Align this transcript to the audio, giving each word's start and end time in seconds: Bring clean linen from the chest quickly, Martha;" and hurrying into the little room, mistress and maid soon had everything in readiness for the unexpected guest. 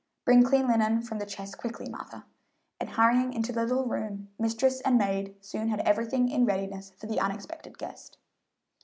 Bring 0.25 0.41
clean 0.41 0.67
linen 0.67 1.03
from 1.03 1.19
the 1.19 1.27
chest 1.27 1.59
quickly, 1.59 1.87
Martha;" 1.87 2.25
and 2.79 2.89
hurrying 2.89 3.33
into 3.33 3.51
the 3.51 3.61
little 3.61 3.85
room, 3.85 4.29
mistress 4.39 4.81
and 4.81 4.97
maid 4.97 5.35
soon 5.41 5.67
had 5.67 5.81
everything 5.81 6.27
in 6.27 6.43
readiness 6.43 6.91
for 6.97 7.05
the 7.05 7.19
unexpected 7.19 7.77
guest. 7.77 8.17